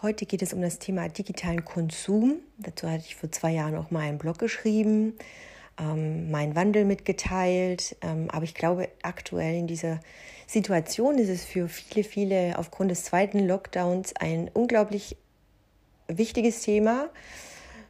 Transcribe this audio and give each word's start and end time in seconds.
Heute 0.00 0.26
geht 0.26 0.42
es 0.42 0.52
um 0.52 0.62
das 0.62 0.78
Thema 0.78 1.08
digitalen 1.08 1.64
Konsum. 1.64 2.36
Dazu 2.58 2.88
hatte 2.88 3.02
ich 3.04 3.16
vor 3.16 3.32
zwei 3.32 3.50
Jahren 3.50 3.74
auch 3.74 3.90
mal 3.90 4.02
einen 4.02 4.18
Blog 4.18 4.38
geschrieben, 4.38 5.14
ähm, 5.76 6.30
meinen 6.30 6.54
Wandel 6.54 6.84
mitgeteilt. 6.84 7.96
Ähm, 8.02 8.30
aber 8.30 8.44
ich 8.44 8.54
glaube, 8.54 8.90
aktuell 9.02 9.56
in 9.56 9.66
dieser 9.66 9.98
Situation 10.46 11.18
ist 11.18 11.28
es 11.28 11.44
für 11.44 11.66
viele, 11.68 12.04
viele 12.04 12.58
aufgrund 12.60 12.92
des 12.92 13.02
zweiten 13.02 13.40
Lockdowns 13.40 14.14
ein 14.14 14.48
unglaublich 14.54 15.16
wichtiges 16.06 16.62
Thema. 16.62 17.10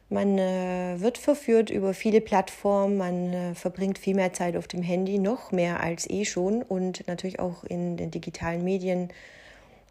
Man 0.09 0.39
äh, 0.39 0.95
wird 0.97 1.19
verführt 1.19 1.69
über 1.69 1.93
viele 1.93 2.21
Plattformen, 2.21 2.97
man 2.97 3.33
äh, 3.33 3.53
verbringt 3.53 3.99
viel 3.99 4.15
mehr 4.15 4.33
Zeit 4.33 4.57
auf 4.57 4.67
dem 4.67 4.81
Handy, 4.81 5.19
noch 5.19 5.51
mehr 5.51 5.83
als 5.83 6.09
eh 6.09 6.25
schon 6.25 6.63
und 6.63 7.07
natürlich 7.07 7.39
auch 7.39 7.63
in 7.63 7.97
den 7.97 8.09
digitalen 8.09 8.63
Medien 8.63 9.09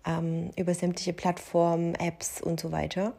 ähm, 0.06 0.50
über 0.56 0.74
sämtliche 0.74 1.12
Plattformen, 1.12 1.94
Apps 1.94 2.40
und 2.40 2.60
so 2.60 2.72
weiter. 2.72 3.14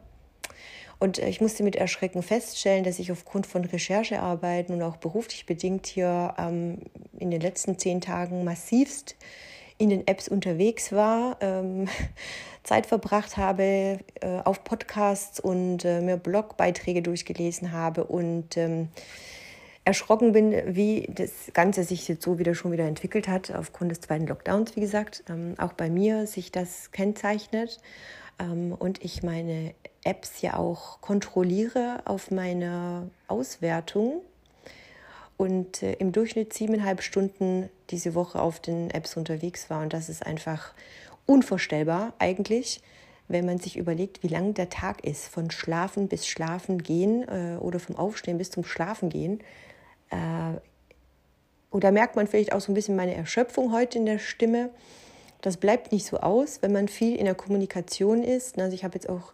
Und 0.98 1.18
äh, 1.18 1.28
ich 1.28 1.40
musste 1.40 1.62
mit 1.62 1.76
Erschrecken 1.76 2.22
feststellen, 2.22 2.84
dass 2.84 2.98
ich 2.98 3.10
aufgrund 3.10 3.46
von 3.46 3.64
Recherchearbeiten 3.64 4.74
und 4.74 4.82
auch 4.82 4.96
beruflich 4.96 5.46
bedingt 5.46 5.86
hier 5.86 6.34
ähm, 6.38 6.78
in 7.18 7.30
den 7.30 7.40
letzten 7.40 7.78
zehn 7.78 8.00
Tagen 8.00 8.44
massivst 8.44 9.16
in 9.80 9.88
den 9.88 10.06
Apps 10.06 10.28
unterwegs 10.28 10.92
war, 10.92 11.38
ähm, 11.40 11.88
Zeit 12.62 12.84
verbracht 12.84 13.38
habe, 13.38 13.98
äh, 14.20 14.40
auf 14.44 14.62
Podcasts 14.62 15.40
und 15.40 15.86
äh, 15.86 16.02
mir 16.02 16.18
Blogbeiträge 16.18 17.00
durchgelesen 17.00 17.72
habe 17.72 18.04
und 18.04 18.58
ähm, 18.58 18.88
erschrocken 19.90 20.32
bin, 20.32 20.54
wie 20.76 21.08
das 21.12 21.50
Ganze 21.52 21.82
sich 21.82 22.06
jetzt 22.06 22.22
so 22.22 22.38
wieder 22.38 22.54
schon 22.54 22.70
wieder 22.70 22.86
entwickelt 22.86 23.26
hat, 23.26 23.50
aufgrund 23.50 23.90
des 23.90 24.00
zweiten 24.00 24.28
Lockdowns, 24.28 24.76
wie 24.76 24.80
gesagt. 24.80 25.24
Ähm, 25.28 25.54
auch 25.58 25.72
bei 25.72 25.90
mir 25.90 26.28
sich 26.28 26.52
das 26.52 26.92
kennzeichnet 26.92 27.78
ähm, 28.38 28.72
und 28.78 29.04
ich 29.04 29.24
meine 29.24 29.74
Apps 30.04 30.42
ja 30.42 30.56
auch 30.56 31.00
kontrolliere 31.00 32.02
auf 32.04 32.30
meine 32.30 33.10
Auswertung 33.26 34.22
und 35.36 35.82
äh, 35.82 35.94
im 35.94 36.12
Durchschnitt 36.12 36.52
siebeneinhalb 36.52 37.02
Stunden 37.02 37.68
diese 37.90 38.14
Woche 38.14 38.40
auf 38.40 38.60
den 38.60 38.90
Apps 38.90 39.16
unterwegs 39.16 39.70
war. 39.70 39.82
Und 39.82 39.92
das 39.92 40.08
ist 40.08 40.24
einfach 40.24 40.72
unvorstellbar 41.26 42.12
eigentlich, 42.20 42.80
wenn 43.26 43.44
man 43.44 43.58
sich 43.58 43.76
überlegt, 43.76 44.22
wie 44.22 44.28
lang 44.28 44.54
der 44.54 44.68
Tag 44.68 45.04
ist, 45.04 45.26
von 45.28 45.50
Schlafen 45.50 46.08
bis 46.08 46.26
Schlafen 46.26 46.82
gehen 46.82 47.26
äh, 47.26 47.56
oder 47.58 47.80
vom 47.80 47.96
Aufstehen 47.96 48.38
bis 48.38 48.50
zum 48.50 48.64
Schlafen 48.64 49.08
gehen. 49.08 49.40
Äh, 50.10 50.58
oder 51.70 51.92
merkt 51.92 52.16
man 52.16 52.26
vielleicht 52.26 52.52
auch 52.52 52.60
so 52.60 52.72
ein 52.72 52.74
bisschen 52.74 52.96
meine 52.96 53.14
Erschöpfung 53.14 53.72
heute 53.72 53.98
in 53.98 54.06
der 54.06 54.18
Stimme. 54.18 54.70
Das 55.40 55.56
bleibt 55.56 55.92
nicht 55.92 56.06
so 56.06 56.18
aus, 56.18 56.58
wenn 56.62 56.72
man 56.72 56.88
viel 56.88 57.16
in 57.16 57.24
der 57.24 57.34
Kommunikation 57.34 58.22
ist. 58.22 58.58
Also 58.58 58.74
ich 58.74 58.84
habe 58.84 58.94
jetzt 58.94 59.08
auch 59.08 59.32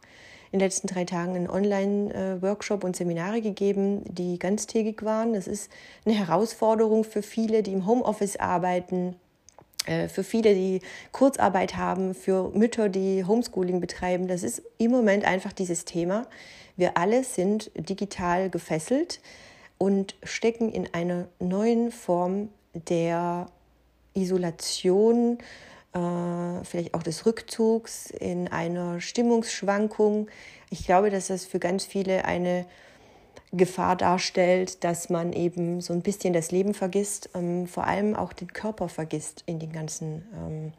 in 0.52 0.60
den 0.60 0.66
letzten 0.66 0.86
drei 0.86 1.04
Tagen 1.04 1.34
einen 1.34 1.50
Online-Workshop 1.50 2.84
und 2.84 2.94
Seminare 2.94 3.40
gegeben, 3.40 4.02
die 4.04 4.38
ganztägig 4.38 5.02
waren. 5.02 5.32
Das 5.32 5.46
ist 5.46 5.70
eine 6.04 6.14
Herausforderung 6.14 7.04
für 7.04 7.22
viele, 7.22 7.62
die 7.62 7.72
im 7.72 7.86
Homeoffice 7.86 8.36
arbeiten, 8.36 9.16
äh, 9.86 10.08
für 10.08 10.22
viele, 10.22 10.54
die 10.54 10.80
Kurzarbeit 11.10 11.76
haben, 11.76 12.14
für 12.14 12.50
Mütter, 12.50 12.88
die 12.88 13.24
Homeschooling 13.24 13.80
betreiben. 13.80 14.28
Das 14.28 14.42
ist 14.42 14.62
im 14.78 14.92
Moment 14.92 15.24
einfach 15.24 15.52
dieses 15.52 15.84
Thema. 15.84 16.26
Wir 16.76 16.96
alle 16.96 17.24
sind 17.24 17.70
digital 17.74 18.50
gefesselt 18.50 19.20
und 19.78 20.14
stecken 20.22 20.70
in 20.70 20.92
einer 20.94 21.28
neuen 21.38 21.90
Form 21.90 22.48
der 22.72 23.46
Isolation, 24.14 25.38
äh, 25.92 26.64
vielleicht 26.64 26.94
auch 26.94 27.02
des 27.02 27.26
Rückzugs, 27.26 28.10
in 28.10 28.48
einer 28.48 29.00
Stimmungsschwankung. 29.00 30.28
Ich 30.70 30.84
glaube, 30.84 31.10
dass 31.10 31.28
das 31.28 31.44
für 31.44 31.58
ganz 31.58 31.84
viele 31.84 32.24
eine 32.24 32.66
Gefahr 33.52 33.96
darstellt, 33.96 34.82
dass 34.84 35.08
man 35.08 35.32
eben 35.32 35.80
so 35.80 35.92
ein 35.92 36.02
bisschen 36.02 36.32
das 36.32 36.50
Leben 36.50 36.74
vergisst, 36.74 37.30
ähm, 37.34 37.66
vor 37.66 37.84
allem 37.86 38.16
auch 38.16 38.32
den 38.32 38.52
Körper 38.52 38.88
vergisst 38.88 39.44
in 39.46 39.58
den 39.58 39.72
ganzen 39.72 40.26
ähm, 40.34 40.72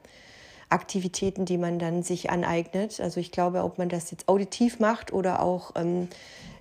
Aktivitäten, 0.70 1.46
die 1.46 1.58
man 1.58 1.80
dann 1.80 2.04
sich 2.04 2.30
aneignet. 2.30 3.00
Also 3.00 3.20
ich 3.20 3.32
glaube, 3.32 3.64
ob 3.64 3.78
man 3.78 3.90
das 3.90 4.12
jetzt 4.12 4.28
auditiv 4.28 4.80
macht 4.80 5.14
oder 5.14 5.42
auch 5.42 5.72
ähm, 5.76 6.10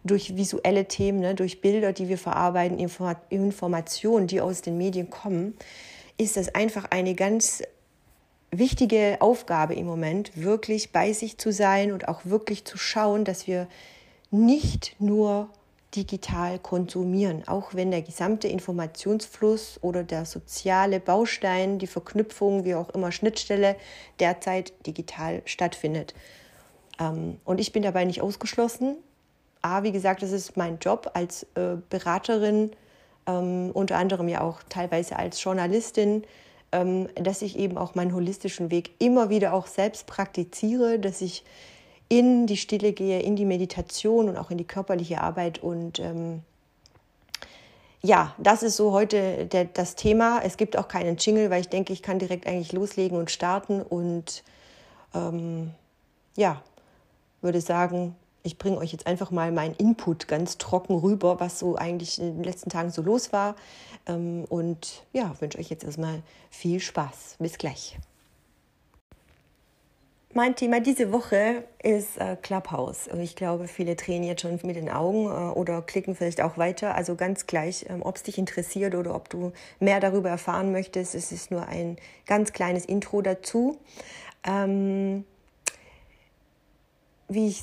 durch 0.04 0.36
visuelle 0.36 0.86
Themen, 0.86 1.20
ne, 1.20 1.34
durch 1.34 1.60
Bilder, 1.60 1.92
die 1.92 2.08
wir 2.08 2.18
verarbeiten, 2.18 2.78
Inform 2.78 3.16
Informationen, 3.30 4.26
die 4.26 4.40
aus 4.40 4.62
den 4.62 4.78
Medien 4.78 5.10
kommen, 5.10 5.54
ist 6.18 6.36
das 6.36 6.54
einfach 6.54 6.86
eine 6.90 7.14
ganz 7.14 7.62
wichtige 8.50 9.16
Aufgabe 9.20 9.74
im 9.74 9.86
Moment, 9.86 10.30
wirklich 10.36 10.92
bei 10.92 11.12
sich 11.12 11.38
zu 11.38 11.52
sein 11.52 11.92
und 11.92 12.08
auch 12.08 12.20
wirklich 12.24 12.64
zu 12.64 12.78
schauen, 12.78 13.24
dass 13.24 13.46
wir 13.46 13.66
nicht 14.30 14.96
nur 14.98 15.48
digital 15.96 16.58
konsumieren, 16.58 17.42
auch 17.48 17.74
wenn 17.74 17.90
der 17.90 18.02
gesamte 18.02 18.48
Informationsfluss 18.48 19.78
oder 19.82 20.04
der 20.04 20.26
soziale 20.26 21.00
Baustein, 21.00 21.78
die 21.78 21.86
Verknüpfung, 21.86 22.64
wie 22.64 22.74
auch 22.74 22.90
immer 22.90 23.10
Schnittstelle 23.10 23.76
derzeit 24.20 24.72
digital 24.86 25.42
stattfindet. 25.46 26.14
Ähm, 27.00 27.40
und 27.44 27.60
ich 27.60 27.72
bin 27.72 27.82
dabei 27.82 28.04
nicht 28.04 28.20
ausgeschlossen. 28.20 28.96
A, 29.62 29.82
wie 29.82 29.92
gesagt, 29.92 30.22
das 30.22 30.32
ist 30.32 30.56
mein 30.56 30.78
Job 30.78 31.10
als 31.14 31.44
äh, 31.54 31.76
Beraterin, 31.88 32.70
ähm, 33.26 33.70
unter 33.72 33.96
anderem 33.96 34.28
ja 34.28 34.42
auch 34.42 34.62
teilweise 34.68 35.16
als 35.16 35.42
Journalistin, 35.42 36.22
ähm, 36.72 37.08
dass 37.14 37.42
ich 37.42 37.58
eben 37.58 37.78
auch 37.78 37.94
meinen 37.94 38.14
holistischen 38.14 38.70
Weg 38.70 38.92
immer 38.98 39.30
wieder 39.30 39.52
auch 39.54 39.66
selbst 39.66 40.06
praktiziere, 40.06 40.98
dass 40.98 41.20
ich 41.20 41.44
in 42.08 42.46
die 42.46 42.56
Stille 42.56 42.92
gehe, 42.92 43.20
in 43.20 43.36
die 43.36 43.44
Meditation 43.44 44.28
und 44.28 44.36
auch 44.36 44.50
in 44.50 44.58
die 44.58 44.64
körperliche 44.64 45.20
Arbeit. 45.20 45.62
Und 45.62 45.98
ähm, 45.98 46.42
ja, 48.02 48.34
das 48.38 48.62
ist 48.62 48.76
so 48.76 48.92
heute 48.92 49.46
der, 49.46 49.64
das 49.64 49.96
Thema. 49.96 50.40
Es 50.44 50.56
gibt 50.56 50.76
auch 50.76 50.88
keinen 50.88 51.16
Jingle, 51.16 51.50
weil 51.50 51.60
ich 51.60 51.68
denke, 51.68 51.92
ich 51.92 52.02
kann 52.02 52.18
direkt 52.18 52.46
eigentlich 52.46 52.72
loslegen 52.72 53.18
und 53.18 53.30
starten. 53.30 53.82
Und 53.82 54.44
ähm, 55.14 55.72
ja, 56.36 56.62
würde 57.40 57.60
sagen, 57.60 58.14
ich 58.42 58.58
bringe 58.58 58.78
euch 58.78 58.92
jetzt 58.92 59.08
einfach 59.08 59.32
mal 59.32 59.50
meinen 59.50 59.74
Input 59.74 60.28
ganz 60.28 60.56
trocken 60.58 60.94
rüber, 60.94 61.40
was 61.40 61.58
so 61.58 61.74
eigentlich 61.74 62.20
in 62.20 62.36
den 62.36 62.44
letzten 62.44 62.70
Tagen 62.70 62.90
so 62.90 63.02
los 63.02 63.32
war. 63.32 63.56
Ähm, 64.06 64.44
und 64.48 65.02
ja, 65.12 65.34
wünsche 65.40 65.58
euch 65.58 65.68
jetzt 65.68 65.82
erstmal 65.82 66.22
viel 66.50 66.78
Spaß. 66.78 67.36
Bis 67.40 67.58
gleich. 67.58 67.98
Mein 70.36 70.54
Thema 70.54 70.80
diese 70.80 71.12
Woche 71.12 71.64
ist 71.82 72.18
äh, 72.18 72.36
Clubhouse. 72.36 73.08
Ich 73.22 73.36
glaube, 73.36 73.68
viele 73.68 73.96
drehen 73.96 74.22
jetzt 74.22 74.42
schon 74.42 74.60
mit 74.64 74.76
den 74.76 74.90
Augen 74.90 75.24
äh, 75.28 75.58
oder 75.58 75.80
klicken 75.80 76.14
vielleicht 76.14 76.42
auch 76.42 76.58
weiter. 76.58 76.94
Also 76.94 77.14
ganz 77.14 77.46
gleich, 77.46 77.86
ähm, 77.88 78.02
ob 78.02 78.16
es 78.16 78.22
dich 78.22 78.36
interessiert 78.36 78.94
oder 78.94 79.14
ob 79.14 79.30
du 79.30 79.52
mehr 79.80 79.98
darüber 79.98 80.28
erfahren 80.28 80.72
möchtest. 80.72 81.14
Es 81.14 81.32
ist 81.32 81.50
nur 81.50 81.66
ein 81.66 81.96
ganz 82.26 82.52
kleines 82.52 82.84
Intro 82.84 83.22
dazu. 83.22 83.78
Ähm, 84.46 85.24
wie 87.28 87.48
ich 87.48 87.62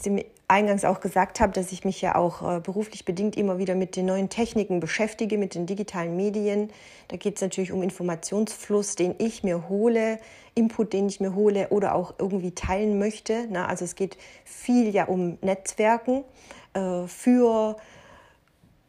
eingangs 0.54 0.86
auch 0.86 1.00
gesagt 1.00 1.40
habe, 1.40 1.52
dass 1.52 1.72
ich 1.72 1.84
mich 1.84 2.02
ja 2.02 2.16
auch 2.16 2.58
äh, 2.58 2.60
beruflich 2.60 3.06
bedingt 3.06 3.36
immer 3.36 3.58
wieder 3.58 3.76
mit 3.76 3.96
den 3.96 4.06
neuen 4.06 4.30
Techniken 4.30 4.80
beschäftige, 4.80 5.38
mit 5.38 5.56
den 5.56 5.66
digitalen 5.66 6.16
Medien. 6.16 6.70
Da 7.08 7.18
geht 7.18 7.36
es 7.36 7.42
natürlich 7.42 7.72
um 7.72 7.82
Informationsfluss, 7.82 8.96
den 8.96 9.16
ich 9.18 9.44
mir 9.44 9.68
hole, 9.68 10.20
Input, 10.56 10.94
den 10.94 11.08
ich 11.08 11.20
mir 11.20 11.34
hole 11.34 11.70
oder 11.70 11.96
auch 11.96 12.14
irgendwie 12.20 12.52
teilen 12.52 13.00
möchte. 13.00 13.48
Na, 13.50 13.66
also 13.66 13.84
es 13.84 13.96
geht 13.96 14.18
viel 14.46 14.94
ja 14.94 15.06
um 15.06 15.40
Netzwerken 15.42 16.24
äh, 16.74 17.08
für 17.08 17.76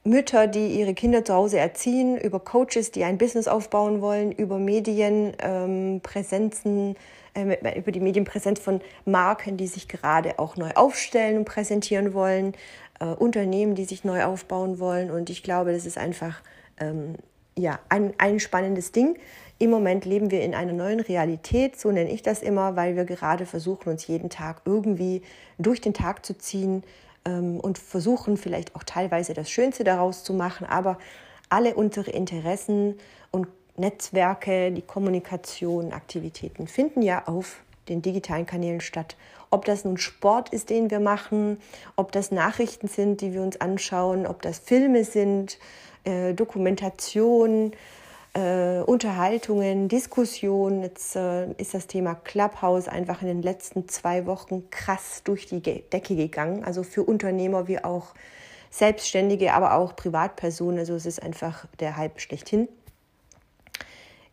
Mütter, 0.05 0.47
die 0.47 0.79
ihre 0.79 0.93
Kinder 0.93 1.25
zu 1.25 1.33
Hause 1.33 1.59
erziehen, 1.59 2.19
über 2.19 2.39
Coaches, 2.39 2.91
die 2.91 3.05
ein 3.05 3.17
Business 3.17 3.49
aufbauen 3.49 4.03
wollen, 4.03 4.33
über 4.33 4.59
Medienpräsenzen, 4.59 6.89
ähm, 6.89 6.97
äh, 7.35 7.79
über 7.79 7.93
die 7.93 8.01
Medienpräsenz 8.01 8.61
von 8.61 8.81
Marken, 9.05 9.57
die 9.57 9.67
sich 9.67 9.89
gerade 9.89 10.39
auch 10.39 10.57
neu 10.57 10.71
aufstellen 10.75 11.39
und 11.39 11.45
präsentieren 11.45 12.15
wollen, 12.15 12.55
äh, 13.01 13.07
Unternehmen, 13.07 13.75
die 13.75 13.85
sich 13.85 14.05
neu 14.05 14.25
aufbauen 14.25 14.79
wollen. 14.79 15.11
Und 15.11 15.31
ich 15.31 15.43
glaube, 15.43 15.73
das 15.73 15.87
ist 15.87 15.99
einfach 15.99 16.41
ähm, 16.79 17.17
ja, 17.57 17.79
ein, 17.89 18.15
ein 18.19 18.41
spannendes 18.41 18.93
Ding. 18.93 19.19
Im 19.59 19.71
Moment 19.71 20.05
leben 20.05 20.31
wir 20.31 20.43
in 20.43 20.55
einer 20.55 20.73
neuen 20.73 21.01
Realität, 21.01 21.79
so 21.79 21.91
nenne 21.93 22.11
ich 22.11 22.23
das 22.23 22.43
immer, 22.43 22.77
weil 22.77 22.97
wir 22.97 23.05
gerade 23.05 23.47
versuchen, 23.47 23.89
uns 23.89 24.07
jeden 24.07 24.29
Tag 24.29 24.63
irgendwie 24.65 25.23
durch 25.59 25.81
den 25.81 25.95
Tag 25.95 26.27
zu 26.27 26.37
ziehen 26.37 26.83
ähm, 27.25 27.61
und 27.61 27.79
versuchen 27.79 28.37
vielleicht 28.37 28.75
auch 28.75 28.83
teilweise 28.83 29.33
das 29.33 29.51
Schönste 29.51 29.85
daraus 29.85 30.25
zu 30.25 30.35
machen. 30.35 30.67
Aber 30.67 30.99
alle 31.49 31.75
unsere 31.75 32.11
Interessen 32.11 32.97
und 33.31 33.47
Netzwerke, 33.77 34.71
die 34.71 34.83
Kommunikation, 34.83 35.93
Aktivitäten 35.93 36.67
finden 36.69 37.03
ja 37.03 37.27
auf 37.27 37.63
den 37.89 38.03
digitalen 38.03 38.47
Kanälen 38.47 38.81
statt. 38.81 39.17
Ob 39.51 39.65
das 39.65 39.85
nun 39.85 39.99
Sport 39.99 40.49
ist, 40.51 40.71
den 40.71 40.91
wir 40.91 41.01
machen, 41.01 41.59
ob 41.97 42.13
das 42.13 42.31
Nachrichten 42.31 42.89
sind, 42.89 43.21
die 43.21 43.33
wir 43.33 43.43
uns 43.43 43.61
anschauen, 43.61 44.27
ob 44.27 44.43
das 44.43 44.59
Filme 44.59 45.05
sind, 45.05 45.59
äh, 46.05 46.35
Dokumentation, 46.35 47.73
äh, 48.35 48.81
Unterhaltungen, 48.81 49.89
Diskussionen. 49.89 50.83
Jetzt 50.83 51.17
äh, 51.17 51.53
ist 51.53 51.75
das 51.75 51.87
Thema 51.87 52.15
Clubhouse 52.15 52.89
einfach 52.89 53.23
in 53.23 53.29
den 53.29 53.43
letzten 53.43 53.89
zwei 53.89 54.27
Wochen 54.27 54.71
krass 54.71 55.23
durch 55.25 55.47
die 55.47 55.61
Decke 55.61 56.17
gegangen. 56.17 56.65
Also 56.65 56.83
für 56.83 57.05
Unternehmer 57.05 57.69
wie 57.69 57.83
auch 57.83 58.15
Selbstständige, 58.71 59.55
aber 59.55 59.75
auch 59.75 59.95
Privatpersonen. 59.95 60.81
Also 60.81 60.95
es 60.95 61.07
ist 61.07 61.23
einfach 61.23 61.67
der 61.79 61.97
Hype 61.97 62.21
schlechthin. 62.21 62.69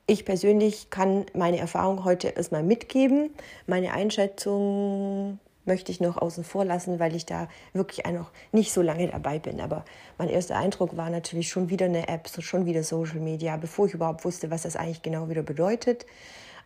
Ich 0.08 0.26
persönlich 0.26 0.90
kann 0.90 1.26
meine 1.34 1.60
Erfahrung 1.60 2.04
heute 2.04 2.30
erstmal 2.30 2.64
mitgeben. 2.64 3.30
Meine 3.68 3.94
Einschätzung 3.94 5.40
möchte 5.66 5.92
ich 5.92 6.02
noch 6.02 6.18
außen 6.18 6.44
vor 6.44 6.66
lassen, 6.66 7.00
weil 7.00 7.16
ich 7.16 7.26
da 7.26 7.48
wirklich 7.74 8.06
noch 8.12 8.32
nicht 8.52 8.74
so 8.74 8.82
lange 8.82 9.08
dabei 9.08 9.40
bin. 9.40 9.62
Aber 9.62 9.86
mein 10.18 10.30
erster 10.30 10.58
Eindruck 10.58 10.98
war 10.98 11.10
natürlich 11.10 11.50
schon 11.50 11.70
wieder 11.70 11.86
eine 11.86 12.08
App, 12.08 12.30
schon 12.40 12.66
wieder 12.66 12.84
Social 12.84 13.20
Media, 13.20 13.58
bevor 13.58 13.86
ich 13.86 13.94
überhaupt 13.94 14.26
wusste, 14.26 14.52
was 14.52 14.64
das 14.64 14.76
eigentlich 14.76 15.02
genau 15.02 15.30
wieder 15.30 15.44
bedeutet. 15.44 16.06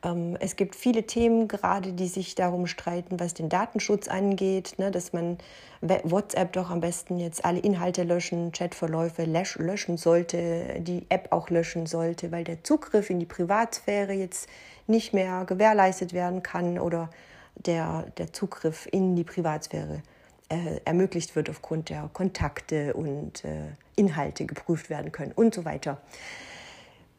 Ähm, 0.05 0.37
es 0.39 0.55
gibt 0.55 0.75
viele 0.75 1.03
Themen 1.03 1.47
gerade, 1.47 1.91
die 1.91 2.07
sich 2.07 2.35
darum 2.35 2.67
streiten, 2.67 3.19
was 3.19 3.33
den 3.33 3.49
Datenschutz 3.49 4.07
angeht, 4.07 4.75
ne, 4.77 4.91
dass 4.91 5.11
man 5.11 5.37
WhatsApp 5.81 6.53
doch 6.53 6.69
am 6.69 6.79
besten 6.79 7.19
jetzt 7.19 7.43
alle 7.43 7.59
Inhalte 7.59 8.03
löschen, 8.03 8.51
Chatverläufe 8.51 9.25
löschen 9.25 9.97
sollte, 9.97 10.79
die 10.79 11.05
App 11.09 11.31
auch 11.31 11.49
löschen 11.49 11.85
sollte, 11.85 12.31
weil 12.31 12.43
der 12.43 12.63
Zugriff 12.63 13.09
in 13.09 13.19
die 13.19 13.25
Privatsphäre 13.25 14.13
jetzt 14.13 14.47
nicht 14.87 15.13
mehr 15.13 15.45
gewährleistet 15.45 16.13
werden 16.13 16.43
kann 16.43 16.79
oder 16.79 17.09
der, 17.55 18.05
der 18.17 18.33
Zugriff 18.33 18.87
in 18.91 19.15
die 19.15 19.23
Privatsphäre 19.23 20.01
äh, 20.49 20.79
ermöglicht 20.85 21.35
wird 21.35 21.49
aufgrund 21.49 21.89
der 21.89 22.09
Kontakte 22.13 22.93
und 22.93 23.43
äh, 23.45 23.69
Inhalte 23.95 24.45
geprüft 24.45 24.89
werden 24.89 25.11
können 25.11 25.31
und 25.31 25.53
so 25.55 25.65
weiter. 25.65 25.97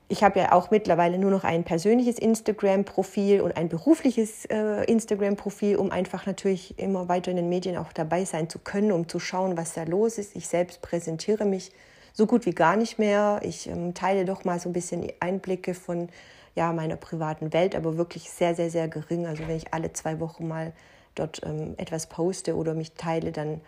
Ich 0.09 0.23
habe 0.23 0.39
ja 0.39 0.53
auch 0.53 0.71
mittlerweile 0.71 1.19
nur 1.19 1.33
noch 1.33 1.43
ein 1.43 1.65
persönliches 1.65 2.19
Instagram-Profil 2.19 3.41
und 3.41 3.57
ein 3.57 3.69
berufliches 3.69 4.45
äh, 4.45 4.85
Instagram-Profil, 4.85 5.77
um 5.77 5.91
einfach 5.91 6.27
natürlich 6.27 6.79
immer 6.79 7.09
weiter 7.09 7.33
in 7.33 7.37
den 7.37 7.49
Medien 7.49 7.77
auch 7.77 7.93
dabei 7.93 8.25
sein 8.25 8.49
zu 8.49 8.61
können, 8.61 8.93
um 8.93 9.09
zu 9.09 9.19
schauen, 9.19 9.57
was 9.57 9.75
da 9.75 9.83
los 9.83 10.19
ist. 10.19 10.37
Ich 10.37 10.47
selbst 10.47 10.81
präsentiere 10.81 11.45
mich 11.45 11.73
so 12.13 12.27
gut 12.27 12.47
wie 12.47 12.53
gar 12.53 12.77
nicht 12.77 13.01
mehr. 13.01 13.41
Ich 13.43 13.69
ähm, 13.69 13.95
teile 13.95 14.25
doch 14.25 14.45
mal 14.45 14.61
so 14.61 14.69
ein 14.69 14.73
bisschen 14.73 15.11
Einblicke 15.19 15.75
von 15.75 16.09
ja, 16.55 16.73
meiner 16.73 16.97
privaten 16.97 17.53
Welt, 17.53 17.75
aber 17.75 17.97
wirklich 17.97 18.31
sehr, 18.31 18.55
sehr, 18.55 18.71
sehr 18.71 18.87
gering. 18.87 19.27
Also 19.27 19.47
wenn 19.49 19.57
ich 19.57 19.75
alle 19.75 19.93
zwei 19.93 20.21
Wochen 20.21 20.47
mal 20.47 20.73
dort 21.17 21.43
ähm, 21.45 21.75
etwas 21.79 22.07
poste 22.07 22.55
oder 22.55 22.75
mich 22.75 22.93
teile, 22.93 23.33
dann 23.33 23.61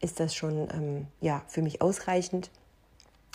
ist 0.00 0.20
das 0.20 0.34
schon 0.34 0.68
ähm, 0.72 1.06
ja, 1.20 1.42
für 1.48 1.60
mich 1.60 1.82
ausreichend. 1.82 2.50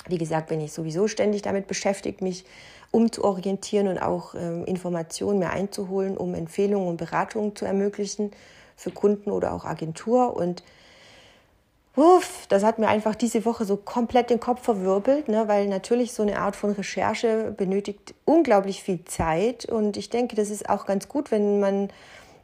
Wie 0.07 0.18
gesagt, 0.18 0.50
wenn 0.50 0.62
ich 0.62 0.74
sowieso 0.74 1.07
ständig 1.07 1.42
damit 1.42 1.68
beschäftigt, 1.68 2.21
mich 2.21 2.45
umzuorientieren 2.92 3.88
und 3.88 3.98
auch 4.00 4.36
ähm, 4.36 4.65
Informationen 4.65 5.39
mehr 5.39 5.51
einzuholen, 5.51 6.18
um 6.18 6.33
Empfehlungen 6.33 6.88
und 6.88 6.98
Beratungen 6.98 7.56
zu 7.56 7.65
ermöglichen 7.65 8.31
für 8.75 8.92
Kunden 8.92 9.31
oder 9.31 9.54
auch 9.54 9.65
Agentur. 9.65 10.36
Und 10.36 10.63
Uff, 11.98 12.45
das 12.48 12.63
hat 12.63 12.77
mir 12.77 12.89
einfach 12.89 13.15
diese 13.15 13.44
Woche 13.44 13.65
so 13.65 13.75
komplett 13.75 14.30
den 14.30 14.39
Kopf 14.39 14.62
verwirbelt, 14.62 15.30
ne, 15.30 15.48
weil 15.48 15.68
natürlich 15.68 16.13
so 16.13 16.21
eine 16.21 16.38
Art 16.38 16.56
von 16.56 16.74
Recherche 16.74 17.51
benötigt 17.57 18.13
unglaublich 18.24 18.83
viel 18.83 19.03
Zeit 19.06 19.65
und 19.65 19.98
ich 19.98 20.12
denke, 20.12 20.36
das 20.36 20.51
ist 20.51 20.69
auch 20.69 20.86
ganz 20.86 21.07
gut, 21.07 21.31
wenn 21.31 21.60
man 21.60 21.89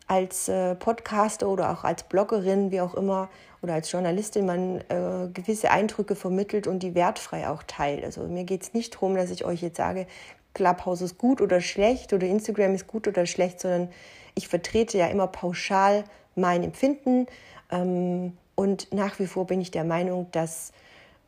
als 0.08 0.50
äh, 0.50 0.74
Podcaster 0.74 1.48
oder 1.48 1.70
auch 1.70 1.84
als 1.84 2.02
Bloggerin, 2.02 2.72
wie 2.72 2.82
auch 2.82 2.96
immer, 2.96 3.30
oder 3.64 3.74
als 3.76 3.92
Journalistin 3.92 4.46
man 4.46 4.82
äh, 4.90 5.30
gewisse 5.34 5.72
Eindrücke 5.72 6.16
vermittelt 6.16 6.68
und 6.68 6.84
die 6.84 6.96
wertfrei 6.96 7.48
auch 7.48 7.64
teilt. 7.64 8.04
Also 8.04 8.24
mir 8.24 8.44
geht 8.44 8.64
es 8.64 8.74
nicht 8.74 8.94
darum, 8.94 9.16
dass 9.16 9.32
ich 9.32 9.46
euch 9.46 9.62
jetzt 9.62 9.78
sage, 9.78 10.06
Clubhouse 10.54 11.02
ist 11.02 11.18
gut 11.18 11.42
oder 11.42 11.62
schlecht 11.62 12.14
oder 12.14 12.28
Instagram 12.28 12.76
ist 12.76 12.88
gut 12.88 13.08
oder 13.08 13.26
schlecht, 13.26 13.62
sondern 13.62 13.90
ich 14.36 14.50
vertrete 14.50 14.98
ja 14.98 15.08
immer 15.08 15.28
pauschal 15.28 16.04
mein 16.36 16.64
Empfinden. 16.64 17.26
Ähm, 17.72 18.34
und 18.56 18.94
nach 18.94 19.18
wie 19.20 19.28
vor 19.28 19.48
bin 19.48 19.62
ich 19.62 19.72
der 19.72 19.86
Meinung, 19.86 20.28
dass 20.32 20.74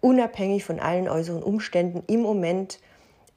unabhängig 0.01 0.65
von 0.65 0.79
allen 0.79 1.07
äußeren 1.07 1.41
Umständen 1.41 2.03
im 2.07 2.21
Moment 2.21 2.79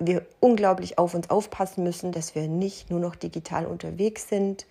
wir 0.01 0.27
unglaublich 0.41 0.99
auf 0.99 1.15
uns 1.15 1.31
aufpassen 1.31 1.85
müssen, 1.85 2.13
dass 2.13 2.35
wir 2.35 2.49
nicht 2.49 2.91
nur 2.91 3.01
noch 3.01 3.17
digital 3.17 3.65
unterwegs 3.67 4.29
sind, 4.29 4.67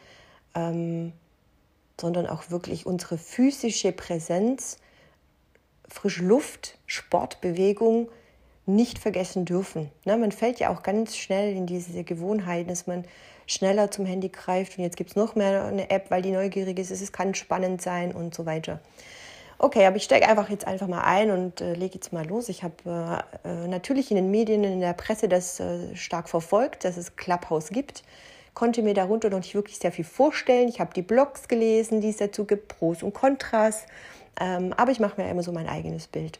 ähm, 0.53 1.13
sondern 1.99 2.27
auch 2.27 2.49
wirklich 2.49 2.85
unsere 2.85 3.17
physische 3.17 3.91
Präsenz, 3.91 4.77
frische 5.87 6.23
Luft, 6.23 6.77
Sportbewegung 6.85 8.09
nicht 8.65 8.99
vergessen 8.99 9.45
dürfen. 9.45 9.89
Ne, 10.05 10.17
man 10.17 10.31
fällt 10.31 10.59
ja 10.59 10.69
auch 10.69 10.83
ganz 10.83 11.15
schnell 11.15 11.55
in 11.55 11.65
diese 11.65 12.03
Gewohnheit, 12.03 12.69
dass 12.69 12.85
man 12.85 13.05
schneller 13.47 13.89
zum 13.89 14.05
Handy 14.05 14.29
greift 14.29 14.77
und 14.77 14.83
jetzt 14.83 14.97
gibt 14.97 15.11
es 15.11 15.15
noch 15.15 15.35
mehr 15.35 15.65
eine 15.65 15.89
App, 15.89 16.11
weil 16.11 16.21
die 16.21 16.31
neugierig 16.31 16.77
ist, 16.77 16.91
es 16.91 17.11
kann 17.13 17.33
spannend 17.33 17.81
sein 17.81 18.11
und 18.11 18.35
so 18.35 18.45
weiter. 18.45 18.81
Okay, 19.59 19.85
aber 19.87 19.95
ich 19.95 20.03
steige 20.03 20.27
einfach 20.27 20.49
jetzt 20.49 20.67
einfach 20.67 20.87
mal 20.87 21.01
ein 21.01 21.31
und 21.31 21.61
äh, 21.61 21.73
lege 21.73 21.95
jetzt 21.95 22.13
mal 22.13 22.27
los. 22.27 22.47
Ich 22.47 22.61
habe 22.61 23.23
äh, 23.43 23.49
äh, 23.49 23.67
natürlich 23.67 24.11
in 24.11 24.17
den 24.17 24.29
Medien, 24.29 24.63
in 24.63 24.81
der 24.81 24.93
Presse 24.93 25.27
das 25.27 25.59
äh, 25.59 25.95
stark 25.95 26.29
verfolgt, 26.29 26.83
dass 26.83 26.95
es 26.95 27.15
Clubhouse 27.15 27.69
gibt. 27.69 28.03
Konnte 28.57 28.81
mir 28.81 28.95
darunter 28.95 29.29
noch 29.29 29.37
nicht 29.37 29.53
wirklich 29.53 29.77
sehr 29.77 29.91
viel 29.91 30.03
vorstellen. 30.03 30.67
Ich 30.67 30.79
habe 30.79 30.91
die 30.91 31.03
Blogs 31.03 31.47
gelesen, 31.47 32.01
die 32.01 32.09
es 32.09 32.17
dazu 32.17 32.43
gibt, 32.43 32.69
Pros 32.69 33.03
und 33.03 33.13
Kontras. 33.13 33.83
Ähm, 34.41 34.73
aber 34.75 34.89
ich 34.89 34.99
mache 34.99 35.21
mir 35.21 35.29
immer 35.29 35.43
so 35.43 35.51
mein 35.51 35.67
eigenes 35.67 36.07
Bild. 36.07 36.39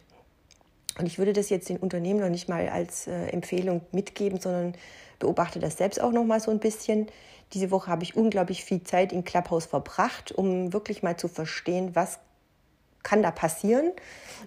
Und 0.98 1.06
ich 1.06 1.20
würde 1.20 1.32
das 1.32 1.52
jetzt 1.52 1.70
den 1.70 1.78
Unternehmen 1.78 2.20
noch 2.20 2.30
nicht 2.30 2.50
mal 2.50 2.70
als 2.70 3.06
äh, 3.06 3.28
Empfehlung 3.28 3.82
mitgeben, 3.92 4.40
sondern 4.40 4.74
beobachte 5.20 5.60
das 5.60 5.78
selbst 5.78 6.02
auch 6.02 6.12
noch 6.12 6.24
mal 6.24 6.40
so 6.40 6.50
ein 6.50 6.58
bisschen. 6.58 7.06
Diese 7.54 7.70
Woche 7.70 7.92
habe 7.92 8.02
ich 8.02 8.18
unglaublich 8.18 8.64
viel 8.64 8.82
Zeit 8.82 9.14
in 9.14 9.24
Clubhouse 9.24 9.68
verbracht, 9.68 10.32
um 10.32 10.74
wirklich 10.74 11.04
mal 11.04 11.18
zu 11.18 11.28
verstehen, 11.28 11.92
was 11.94 12.18
kann 13.04 13.22
da 13.22 13.30
passieren, 13.30 13.92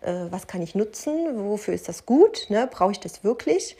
äh, 0.01 0.27
was 0.31 0.49
kann 0.49 0.61
ich 0.61 0.75
nutzen, 0.75 1.47
wofür 1.49 1.73
ist 1.73 1.89
das 1.89 2.05
gut, 2.05 2.47
ne? 2.49 2.69
brauche 2.69 2.91
ich 2.91 2.99
das 2.99 3.23
wirklich. 3.23 3.77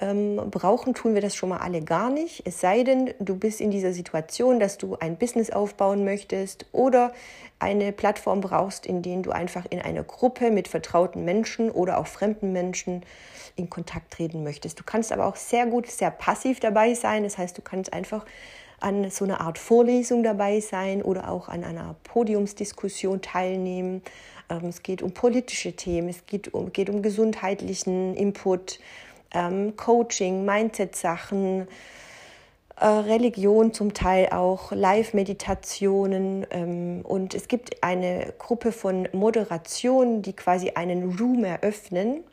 Ähm, 0.00 0.36
brauchen 0.50 0.94
tun 0.94 1.14
wir 1.14 1.22
das 1.22 1.34
schon 1.34 1.48
mal 1.48 1.58
alle 1.58 1.82
gar 1.82 2.10
nicht. 2.10 2.42
Es 2.44 2.60
sei 2.60 2.82
denn, 2.82 3.14
du 3.18 3.36
bist 3.36 3.60
in 3.60 3.70
dieser 3.70 3.92
Situation, 3.92 4.60
dass 4.60 4.78
du 4.78 4.96
ein 4.96 5.16
Business 5.16 5.50
aufbauen 5.50 6.04
möchtest 6.04 6.66
oder 6.72 7.12
eine 7.58 7.92
Plattform 7.92 8.40
brauchst, 8.40 8.86
in 8.86 9.02
der 9.02 9.16
du 9.22 9.30
einfach 9.30 9.64
in 9.70 9.80
einer 9.80 10.02
Gruppe 10.02 10.50
mit 10.50 10.68
vertrauten 10.68 11.24
Menschen 11.24 11.70
oder 11.70 11.98
auch 11.98 12.06
fremden 12.06 12.52
Menschen 12.52 13.02
in 13.56 13.70
Kontakt 13.70 14.12
treten 14.12 14.44
möchtest. 14.44 14.78
Du 14.78 14.84
kannst 14.84 15.12
aber 15.12 15.26
auch 15.26 15.36
sehr 15.36 15.66
gut, 15.66 15.86
sehr 15.86 16.10
passiv 16.10 16.60
dabei 16.60 16.94
sein. 16.94 17.22
Das 17.22 17.38
heißt, 17.38 17.56
du 17.56 17.62
kannst 17.62 17.92
einfach 17.92 18.24
an 18.80 19.10
so 19.10 19.24
einer 19.24 19.40
Art 19.40 19.58
Vorlesung 19.58 20.22
dabei 20.22 20.60
sein 20.60 21.02
oder 21.02 21.30
auch 21.30 21.48
an 21.48 21.64
einer 21.64 21.96
Podiumsdiskussion 22.04 23.22
teilnehmen. 23.22 24.02
Ähm, 24.50 24.66
es 24.66 24.82
geht 24.82 25.02
um 25.02 25.12
politische 25.12 25.72
Themen, 25.72 26.08
es 26.08 26.26
geht 26.26 26.52
um, 26.52 26.72
geht 26.72 26.90
um 26.90 27.02
gesundheitlichen 27.02 28.14
Input, 28.14 28.78
ähm, 29.36 29.76
Coaching, 29.76 30.44
Mindset-Sachen, 30.44 31.68
äh, 32.78 32.86
Religion 32.86 33.72
zum 33.72 33.94
Teil 33.94 34.30
auch, 34.30 34.72
Live-Meditationen 34.72 36.46
ähm, 36.50 37.00
und 37.04 37.34
es 37.34 37.48
gibt 37.48 37.82
eine 37.82 38.34
Gruppe 38.38 38.72
von 38.72 39.08
Moderationen, 39.12 40.22
die 40.22 40.34
quasi 40.34 40.70
einen 40.70 41.16
Room 41.18 41.44
eröffnen 41.44 42.24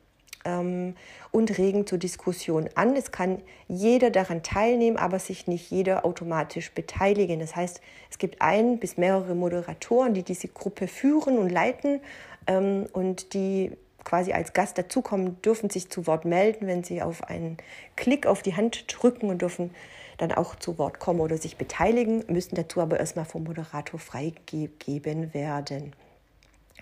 ähm, 0.46 0.96
und 1.32 1.58
regen 1.58 1.88
zur 1.88 1.98
Diskussion 1.98 2.70
an. 2.76 2.96
Es 2.96 3.12
kann 3.12 3.42
jeder 3.68 4.10
daran 4.10 4.44
teilnehmen, 4.44 4.98
aber 4.98 5.20
sich 5.20 5.48
nicht 5.48 5.72
jeder 5.72 6.06
automatisch 6.06 6.72
beteiligen. 6.74 7.40
Das 7.40 7.56
heißt, 7.56 7.82
es 8.10 8.18
gibt 8.18 8.42
ein 8.42 8.80
bis 8.80 8.98
mehrere 8.98 9.36
Moderatoren, 9.36 10.14
die 10.14 10.24
diese 10.24 10.48
Gruppe 10.48 10.88
führen 10.88 11.38
und 11.38 11.50
leiten 11.50 12.02
ähm, 12.48 12.88
und 12.92 13.34
die 13.34 13.72
quasi 14.04 14.34
als 14.34 14.54
Gast 14.54 14.78
dazukommen, 14.78 15.42
dürfen 15.42 15.70
sich 15.70 15.90
zu 15.90 16.08
Wort 16.08 16.26
melden, 16.26 16.68
wenn 16.68 16.84
sie 16.84 17.02
auf 17.02 17.24
einen 17.24 17.58
Klick 17.96 18.26
auf 18.26 18.42
die 18.42 18.56
Hand 18.56 18.86
drücken 18.88 19.30
und 19.30 19.42
dürfen 19.42 19.72
dann 20.18 20.32
auch 20.32 20.56
zu 20.56 20.78
Wort 20.78 21.00
kommen 21.00 21.20
oder 21.20 21.38
sich 21.38 21.58
beteiligen, 21.58 22.24
müssen 22.28 22.56
dazu 22.56 22.82
aber 22.82 23.00
erstmal 23.00 23.26
vom 23.26 23.44
Moderator 23.44 24.00
freigegeben 24.00 25.34
werden. 25.34 25.94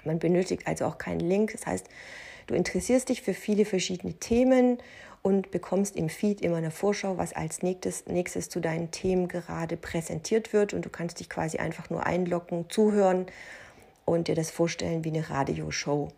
Man 0.03 0.19
benötigt 0.19 0.67
also 0.67 0.85
auch 0.85 0.97
keinen 0.97 1.19
Link. 1.19 1.51
Das 1.53 1.65
heißt, 1.65 1.87
du 2.47 2.55
interessierst 2.55 3.09
dich 3.09 3.21
für 3.21 3.33
viele 3.33 3.65
verschiedene 3.65 4.13
Themen 4.13 4.79
und 5.21 5.51
bekommst 5.51 5.95
im 5.95 6.09
Feed 6.09 6.41
immer 6.41 6.57
eine 6.57 6.71
Vorschau, 6.71 7.17
was 7.17 7.33
als 7.33 7.61
nächstes, 7.61 8.07
nächstes 8.07 8.49
zu 8.49 8.59
deinen 8.59 8.91
Themen 8.91 9.27
gerade 9.27 9.77
präsentiert 9.77 10.51
wird. 10.51 10.73
Und 10.73 10.85
du 10.85 10.89
kannst 10.89 11.19
dich 11.19 11.29
quasi 11.29 11.57
einfach 11.57 11.89
nur 11.89 12.05
einloggen, 12.05 12.69
zuhören 12.69 13.27
und 14.05 14.27
dir 14.27 14.35
das 14.35 14.49
vorstellen 14.49 15.03
wie 15.03 15.09
eine 15.09 15.29
Radioshow 15.29 16.11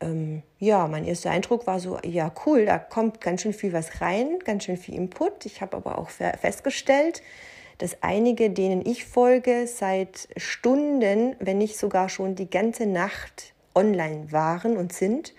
ähm, 0.00 0.42
ja, 0.58 0.86
mein 0.86 1.04
erster 1.04 1.30
Eindruck 1.30 1.66
war 1.66 1.78
so, 1.80 1.98
ja, 2.04 2.32
cool, 2.46 2.66
da 2.66 2.78
kommt 2.78 3.20
ganz 3.20 3.42
schön 3.42 3.52
viel 3.52 3.72
was 3.72 4.00
rein, 4.00 4.38
ganz 4.44 4.64
schön 4.64 4.76
viel 4.76 4.94
Input. 4.94 5.46
Ich 5.46 5.60
habe 5.60 5.76
aber 5.76 5.98
auch 5.98 6.10
festgestellt, 6.10 7.22
dass 7.78 8.02
einige, 8.02 8.50
denen 8.50 8.84
ich 8.84 9.04
folge, 9.04 9.66
seit 9.66 10.28
Stunden, 10.36 11.36
wenn 11.38 11.58
nicht 11.58 11.78
sogar 11.78 12.08
schon 12.08 12.34
die 12.34 12.50
ganze 12.50 12.86
Nacht 12.86 13.54
online 13.74 14.32
waren 14.32 14.76
und 14.76 14.92
sind. 14.92 15.34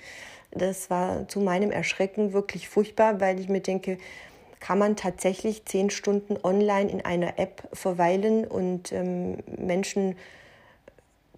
Das 0.51 0.89
war 0.89 1.27
zu 1.27 1.39
meinem 1.39 1.71
Erschrecken 1.71 2.33
wirklich 2.33 2.67
furchtbar, 2.67 3.21
weil 3.21 3.39
ich 3.39 3.47
mir 3.47 3.61
denke, 3.61 3.97
kann 4.59 4.77
man 4.77 4.95
tatsächlich 4.95 5.65
zehn 5.65 5.89
Stunden 5.89 6.37
online 6.43 6.89
in 6.89 7.03
einer 7.03 7.39
App 7.39 7.67
verweilen 7.73 8.45
und 8.45 8.91
ähm, 8.91 9.37
Menschen 9.57 10.15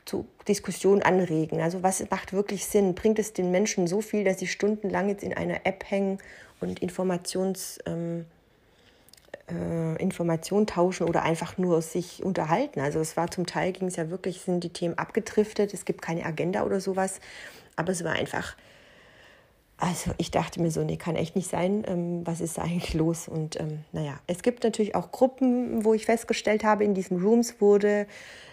zu 0.05 0.25
Diskussion 0.47 1.01
anregen. 1.01 1.61
Also 1.61 1.83
was 1.83 2.03
macht 2.09 2.33
wirklich 2.33 2.65
Sinn? 2.65 2.95
Bringt 2.95 3.19
es 3.19 3.33
den 3.33 3.51
Menschen 3.51 3.87
so 3.87 4.01
viel, 4.01 4.23
dass 4.23 4.39
sie 4.39 4.47
stundenlang 4.47 5.09
jetzt 5.09 5.23
in 5.23 5.33
einer 5.33 5.65
App 5.65 5.85
hängen 5.89 6.19
und 6.59 6.79
Informations, 6.79 7.79
ähm, 7.85 8.25
äh, 9.49 10.01
Information 10.01 10.67
tauschen 10.67 11.07
oder 11.07 11.23
einfach 11.23 11.57
nur 11.57 11.81
sich 11.81 12.23
unterhalten? 12.23 12.79
Also 12.81 12.99
es 12.99 13.15
war 13.15 13.31
zum 13.31 13.45
Teil, 13.45 13.71
ging 13.71 13.87
es 13.87 13.95
ja 13.95 14.09
wirklich, 14.09 14.41
sind 14.41 14.63
die 14.63 14.73
Themen 14.73 14.97
abgedriftet, 14.97 15.73
es 15.73 15.85
gibt 15.85 16.01
keine 16.01 16.25
Agenda 16.25 16.63
oder 16.63 16.79
sowas, 16.79 17.19
aber 17.75 17.91
es 17.91 18.03
war 18.03 18.13
einfach 18.13 18.55
also 19.83 20.11
ich 20.17 20.31
dachte 20.31 20.61
mir 20.61 20.71
so, 20.71 20.81
nee, 20.81 20.95
kann 20.95 21.17
echt 21.17 21.35
nicht 21.35 21.49
sein. 21.49 21.83
Ähm, 21.85 22.25
was 22.25 22.39
ist 22.39 22.57
da 22.57 22.61
eigentlich 22.61 22.93
los? 22.93 23.27
Und 23.27 23.59
ähm, 23.59 23.79
naja, 23.91 24.13
es 24.27 24.41
gibt 24.41 24.63
natürlich 24.63 24.95
auch 24.95 25.11
Gruppen, 25.11 25.83
wo 25.83 25.93
ich 25.93 26.05
festgestellt 26.05 26.63
habe, 26.63 26.85
in 26.85 26.93
diesen 26.93 27.21
Rooms 27.21 27.59
wurde 27.59 28.07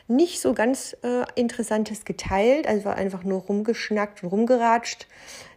nicht 0.08 0.40
so 0.40 0.54
ganz 0.54 0.96
äh, 1.04 1.22
Interessantes 1.36 2.04
geteilt, 2.04 2.66
also 2.66 2.84
war 2.84 2.96
einfach 2.96 3.22
nur 3.22 3.42
rumgeschnackt 3.42 4.24
und 4.24 4.30
rumgeratscht. 4.30 5.06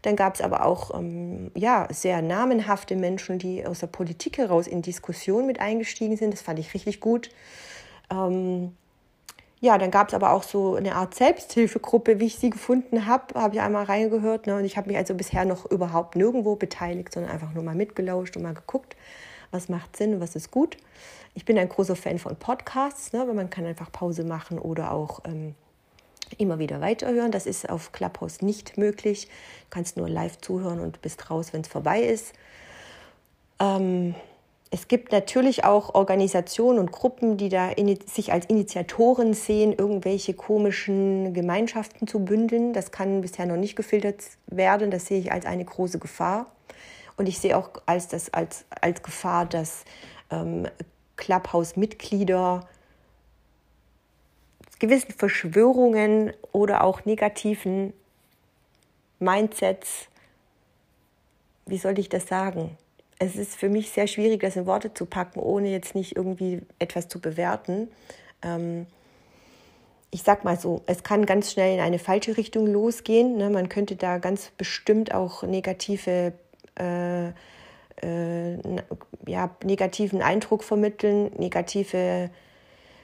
Dann 0.03 0.15
gab 0.15 0.35
es 0.35 0.41
aber 0.41 0.63
auch 0.63 0.93
ähm, 0.95 1.49
ja, 1.55 1.87
sehr 1.91 2.21
namenhafte 2.21 2.95
Menschen, 2.95 3.39
die 3.39 3.65
aus 3.65 3.79
der 3.79 3.87
Politik 3.87 4.37
heraus 4.37 4.67
in 4.67 4.83
Diskussion 4.83 5.47
mit 5.47 5.59
eingestiegen 5.59 6.17
sind. 6.17 6.33
Das 6.33 6.43
fand 6.43 6.59
ich 6.59 6.71
richtig 6.75 6.99
gut. 6.99 7.31
Ähm, 8.11 8.73
ja, 9.63 9.77
dann 9.77 9.91
gab 9.91 10.09
es 10.09 10.13
aber 10.13 10.31
auch 10.31 10.43
so 10.43 10.75
eine 10.75 10.95
Art 10.95 11.15
Selbsthilfegruppe, 11.15 12.19
wie 12.19 12.25
ich 12.25 12.35
sie 12.35 12.49
gefunden 12.49 13.05
habe, 13.05 13.39
habe 13.39 13.55
ich 13.55 13.61
einmal 13.61 13.85
reingehört. 13.85 14.45
Ne? 14.45 14.57
Und 14.57 14.65
ich 14.65 14.75
habe 14.75 14.89
mich 14.89 14.97
also 14.97 15.13
bisher 15.13 15.45
noch 15.45 15.65
überhaupt 15.71 16.17
nirgendwo 16.17 16.57
beteiligt, 16.57 17.13
sondern 17.13 17.31
einfach 17.31 17.53
nur 17.53 17.63
mal 17.63 17.73
mitgelauscht 17.73 18.35
und 18.35 18.43
mal 18.43 18.53
geguckt, 18.53 18.97
was 19.51 19.69
macht 19.69 19.95
Sinn 19.95 20.19
was 20.19 20.35
ist 20.35 20.51
gut. 20.51 20.75
Ich 21.33 21.45
bin 21.45 21.57
ein 21.57 21.69
großer 21.69 21.95
Fan 21.95 22.19
von 22.19 22.35
Podcasts, 22.35 23.13
ne? 23.13 23.25
weil 23.25 23.35
man 23.35 23.49
kann 23.49 23.65
einfach 23.65 23.89
Pause 23.89 24.25
machen 24.25 24.59
oder 24.59 24.91
auch 24.91 25.21
ähm, 25.23 25.55
immer 26.37 26.59
wieder 26.59 26.81
weiterhören. 26.81 27.31
Das 27.31 27.45
ist 27.45 27.69
auf 27.69 27.93
Clubhouse 27.93 28.41
nicht 28.41 28.77
möglich. 28.77 29.27
Du 29.27 29.67
kannst 29.69 29.95
nur 29.95 30.09
live 30.09 30.39
zuhören 30.39 30.81
und 30.81 31.01
bist 31.01 31.31
raus, 31.31 31.53
wenn 31.53 31.61
es 31.61 31.69
vorbei 31.69 32.01
ist. 32.01 32.33
Ähm, 33.61 34.13
es 34.73 34.87
gibt 34.87 35.11
natürlich 35.11 35.65
auch 35.65 35.93
Organisationen 35.93 36.79
und 36.79 36.91
Gruppen, 36.91 37.37
die 37.37 37.49
da 37.49 37.69
sich 38.11 38.33
als 38.33 38.47
Initiatoren 38.47 39.35
sehen, 39.35 39.71
irgendwelche 39.71 40.33
komischen 40.33 41.31
Gemeinschaften 41.35 42.07
zu 42.07 42.25
bündeln. 42.25 42.73
Das 42.73 42.89
kann 42.89 43.21
bisher 43.21 43.45
noch 43.45 43.55
nicht 43.55 43.75
gefiltert 43.75 44.23
werden. 44.47 44.89
Das 44.89 45.05
sehe 45.05 45.19
ich 45.19 45.31
als 45.31 45.45
eine 45.45 45.63
große 45.63 45.99
Gefahr. 45.99 46.47
Und 47.17 47.29
ich 47.29 47.37
sehe 47.37 47.55
auch 47.55 47.69
als, 47.85 48.07
das, 48.07 48.33
als, 48.33 48.65
als 48.81 49.03
Gefahr, 49.03 49.45
dass 49.45 49.85
ähm, 50.31 50.67
Clubhouse-Mitglieder 51.17 52.67
gewissen 54.79 55.11
Verschwörungen 55.11 56.33
oder 56.51 56.83
auch 56.83 57.05
negativen 57.05 57.93
Mindsets, 59.19 60.07
wie 61.67 61.77
soll 61.77 61.99
ich 61.99 62.09
das 62.09 62.25
sagen, 62.25 62.75
es 63.23 63.35
ist 63.35 63.55
für 63.55 63.69
mich 63.69 63.91
sehr 63.91 64.07
schwierig, 64.07 64.41
das 64.41 64.55
in 64.55 64.65
Worte 64.65 64.93
zu 64.93 65.05
packen, 65.05 65.39
ohne 65.39 65.69
jetzt 65.69 65.95
nicht 65.95 66.15
irgendwie 66.15 66.61
etwas 66.79 67.07
zu 67.07 67.19
bewerten. 67.19 67.89
Ähm, 68.41 68.85
ich 70.11 70.23
sag 70.23 70.43
mal 70.43 70.59
so, 70.59 70.81
es 70.85 71.03
kann 71.03 71.25
ganz 71.25 71.51
schnell 71.51 71.73
in 71.73 71.79
eine 71.79 71.99
falsche 71.99 72.37
Richtung 72.37 72.67
losgehen. 72.67 73.37
Ne? 73.37 73.49
Man 73.49 73.69
könnte 73.69 73.95
da 73.95 74.19
ganz 74.19 74.51
bestimmt 74.57 75.13
auch 75.13 75.43
negative, 75.43 76.33
äh, 76.77 77.29
äh, 78.01 78.57
ja, 79.25 79.49
negativen 79.63 80.21
Eindruck 80.21 80.63
vermitteln. 80.63 81.31
Negative 81.37 82.29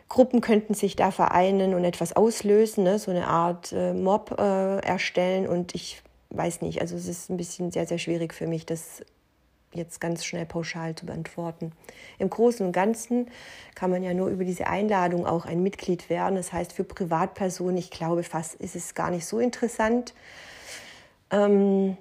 Gruppen 0.07 0.41
könnten 0.41 0.73
sich 0.73 0.95
da 0.95 1.11
vereinen 1.11 1.73
und 1.73 1.83
etwas 1.83 2.15
auslösen, 2.15 2.83
ne? 2.83 2.99
so 2.99 3.09
eine 3.11 3.27
Art 3.27 3.71
äh, 3.71 3.93
Mob 3.93 4.35
äh, 4.39 4.79
erstellen. 4.79 5.47
Und 5.47 5.73
ich 5.73 6.03
weiß 6.29 6.61
nicht, 6.61 6.81
also 6.81 6.95
es 6.95 7.07
ist 7.07 7.29
ein 7.29 7.37
bisschen 7.37 7.71
sehr, 7.71 7.87
sehr 7.87 7.97
schwierig 7.97 8.33
für 8.33 8.45
mich, 8.45 8.65
das 8.65 9.03
jetzt 9.73 10.01
ganz 10.01 10.25
schnell 10.25 10.45
pauschal 10.45 10.95
zu 10.95 11.05
beantworten. 11.05 11.71
Im 12.17 12.29
Großen 12.29 12.65
und 12.65 12.71
Ganzen 12.71 13.29
kann 13.75 13.91
man 13.91 14.03
ja 14.03 14.13
nur 14.13 14.29
über 14.29 14.43
diese 14.43 14.67
Einladung 14.67 15.25
auch 15.25 15.45
ein 15.45 15.61
Mitglied 15.61 16.09
werden. 16.09 16.35
Das 16.35 16.51
heißt, 16.51 16.73
für 16.73 16.83
Privatpersonen, 16.83 17.77
ich 17.77 17.91
glaube 17.91 18.23
fast, 18.23 18.55
ist 18.55 18.75
es 18.75 18.95
gar 18.95 19.11
nicht 19.11 19.25
so 19.25 19.39
interessant. 19.39 20.13
Ähm, 21.31 21.97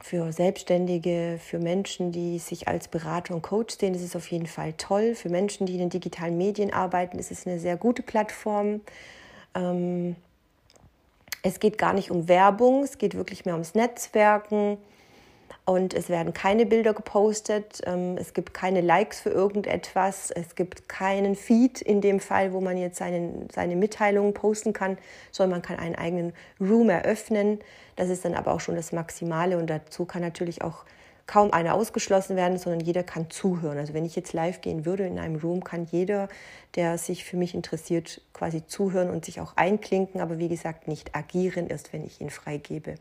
für 0.00 0.32
Selbstständige, 0.32 1.38
für 1.42 1.58
Menschen, 1.58 2.12
die 2.12 2.38
sich 2.38 2.68
als 2.68 2.88
Berater 2.88 3.34
und 3.34 3.42
Coach 3.42 3.76
sehen, 3.76 3.94
ist 3.94 4.02
es 4.02 4.16
auf 4.16 4.28
jeden 4.28 4.46
Fall 4.46 4.72
toll. 4.74 5.14
Für 5.14 5.28
Menschen, 5.28 5.66
die 5.66 5.74
in 5.74 5.80
den 5.80 5.90
digitalen 5.90 6.38
Medien 6.38 6.72
arbeiten, 6.72 7.18
ist 7.18 7.30
es 7.30 7.46
eine 7.46 7.58
sehr 7.58 7.76
gute 7.76 8.02
Plattform. 8.02 8.80
Ähm, 9.54 10.16
es 11.42 11.60
geht 11.60 11.78
gar 11.78 11.92
nicht 11.92 12.10
um 12.10 12.28
Werbung, 12.28 12.82
es 12.82 12.98
geht 12.98 13.14
wirklich 13.14 13.44
mehr 13.44 13.54
ums 13.54 13.74
Netzwerken 13.74 14.78
und 15.68 15.92
es 15.92 16.08
werden 16.08 16.32
keine 16.32 16.64
Bilder 16.64 16.94
gepostet, 16.94 17.82
ähm, 17.84 18.16
es 18.16 18.32
gibt 18.32 18.54
keine 18.54 18.80
Likes 18.80 19.20
für 19.20 19.28
irgendetwas, 19.28 20.30
es 20.30 20.54
gibt 20.54 20.88
keinen 20.88 21.36
Feed 21.36 21.82
in 21.82 22.00
dem 22.00 22.20
Fall, 22.20 22.54
wo 22.54 22.62
man 22.62 22.78
jetzt 22.78 22.96
seine, 22.96 23.46
seine 23.52 23.76
Mitteilungen 23.76 24.32
posten 24.32 24.72
kann, 24.72 24.96
sondern 25.30 25.60
man 25.60 25.62
kann 25.62 25.78
einen 25.78 25.94
eigenen 25.94 26.32
Room 26.58 26.88
eröffnen. 26.88 27.58
Das 27.96 28.08
ist 28.08 28.24
dann 28.24 28.32
aber 28.32 28.54
auch 28.54 28.60
schon 28.60 28.76
das 28.76 28.92
Maximale 28.92 29.58
und 29.58 29.68
dazu 29.68 30.06
kann 30.06 30.22
natürlich 30.22 30.62
auch 30.62 30.86
kaum 31.26 31.52
einer 31.52 31.74
ausgeschlossen 31.74 32.34
werden, 32.34 32.56
sondern 32.56 32.80
jeder 32.80 33.02
kann 33.02 33.28
zuhören. 33.28 33.76
Also 33.76 33.92
wenn 33.92 34.06
ich 34.06 34.16
jetzt 34.16 34.32
live 34.32 34.62
gehen 34.62 34.86
würde 34.86 35.06
in 35.06 35.18
einem 35.18 35.36
Room, 35.36 35.62
kann 35.62 35.86
jeder, 35.90 36.30
der 36.76 36.96
sich 36.96 37.26
für 37.26 37.36
mich 37.36 37.54
interessiert, 37.54 38.22
quasi 38.32 38.66
zuhören 38.66 39.10
und 39.10 39.26
sich 39.26 39.38
auch 39.38 39.52
einklinken, 39.56 40.22
aber 40.22 40.38
wie 40.38 40.48
gesagt 40.48 40.88
nicht 40.88 41.14
agieren, 41.14 41.66
erst 41.68 41.92
wenn 41.92 42.06
ich 42.06 42.22
ihn 42.22 42.30
freigebe. 42.30 42.94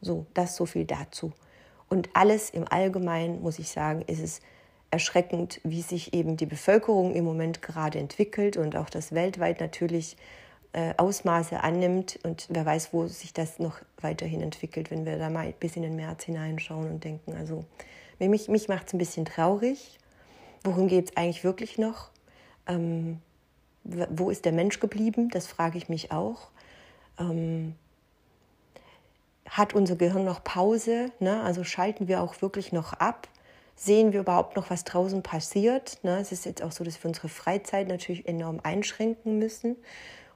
So, 0.00 0.24
das 0.32 0.56
so 0.56 0.64
viel 0.64 0.86
dazu. 0.86 1.32
Und 1.94 2.10
alles 2.12 2.50
im 2.50 2.66
Allgemeinen, 2.68 3.40
muss 3.40 3.60
ich 3.60 3.68
sagen, 3.68 4.02
ist 4.08 4.18
es 4.18 4.40
erschreckend, 4.90 5.60
wie 5.62 5.80
sich 5.80 6.12
eben 6.12 6.36
die 6.36 6.44
Bevölkerung 6.44 7.14
im 7.14 7.24
Moment 7.24 7.62
gerade 7.62 8.00
entwickelt 8.00 8.56
und 8.56 8.74
auch 8.74 8.90
das 8.90 9.12
weltweit 9.12 9.60
natürlich 9.60 10.16
äh, 10.72 10.92
Ausmaße 10.96 11.62
annimmt. 11.62 12.18
Und 12.24 12.48
wer 12.50 12.66
weiß, 12.66 12.92
wo 12.92 13.06
sich 13.06 13.32
das 13.32 13.60
noch 13.60 13.78
weiterhin 14.00 14.40
entwickelt, 14.40 14.90
wenn 14.90 15.06
wir 15.06 15.18
da 15.18 15.30
mal 15.30 15.54
bis 15.60 15.76
in 15.76 15.82
den 15.82 15.94
März 15.94 16.24
hineinschauen 16.24 16.90
und 16.90 17.04
denken. 17.04 17.36
Also 17.36 17.64
mich, 18.18 18.48
mich 18.48 18.66
macht 18.66 18.88
es 18.88 18.92
ein 18.92 18.98
bisschen 18.98 19.24
traurig. 19.24 20.00
Worum 20.64 20.88
geht 20.88 21.10
es 21.10 21.16
eigentlich 21.16 21.44
wirklich 21.44 21.78
noch? 21.78 22.10
Ähm, 22.66 23.20
wo 23.84 24.30
ist 24.30 24.44
der 24.46 24.52
Mensch 24.52 24.80
geblieben? 24.80 25.28
Das 25.28 25.46
frage 25.46 25.78
ich 25.78 25.88
mich 25.88 26.10
auch. 26.10 26.48
Ähm, 27.20 27.76
hat 29.48 29.74
unser 29.74 29.96
Gehirn 29.96 30.24
noch 30.24 30.42
Pause? 30.42 31.10
Ne? 31.20 31.42
Also 31.42 31.64
schalten 31.64 32.08
wir 32.08 32.22
auch 32.22 32.40
wirklich 32.42 32.72
noch 32.72 32.94
ab? 32.94 33.28
Sehen 33.76 34.12
wir 34.12 34.20
überhaupt 34.20 34.56
noch, 34.56 34.70
was 34.70 34.84
draußen 34.84 35.22
passiert? 35.22 35.98
Ne? 36.02 36.18
Es 36.20 36.32
ist 36.32 36.44
jetzt 36.46 36.62
auch 36.62 36.72
so, 36.72 36.84
dass 36.84 37.02
wir 37.02 37.08
unsere 37.08 37.28
Freizeit 37.28 37.88
natürlich 37.88 38.26
enorm 38.28 38.60
einschränken 38.62 39.38
müssen. 39.38 39.76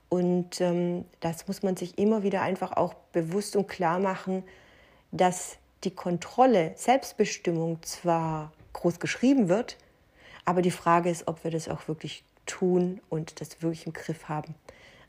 Und 0.08 0.60
ähm, 0.60 1.04
das 1.20 1.46
muss 1.46 1.62
man 1.62 1.76
sich 1.76 1.98
immer 1.98 2.22
wieder 2.22 2.42
einfach 2.42 2.72
auch 2.72 2.94
bewusst 3.12 3.56
und 3.56 3.68
klar 3.68 3.98
machen, 3.98 4.42
dass 5.12 5.56
die 5.84 5.90
Kontrolle, 5.90 6.72
Selbstbestimmung 6.76 7.82
zwar 7.82 8.52
groß 8.72 9.00
geschrieben 9.00 9.48
wird, 9.48 9.76
aber 10.44 10.62
die 10.62 10.70
Frage 10.70 11.10
ist, 11.10 11.28
ob 11.28 11.44
wir 11.44 11.50
das 11.50 11.68
auch 11.68 11.88
wirklich 11.88 12.24
tun 12.46 13.00
und 13.10 13.40
das 13.40 13.62
wirklich 13.62 13.86
im 13.86 13.92
Griff 13.92 14.28
haben. 14.28 14.54